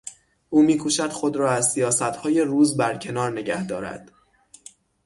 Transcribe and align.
او 0.49 0.61
میکوشد 0.63 1.09
خود 1.09 1.35
را 1.37 1.51
از 1.51 1.71
سیاستهای 1.71 2.41
روز 2.41 2.77
برکنار 2.77 3.31
نگه 3.31 3.67
دارد. 3.67 4.11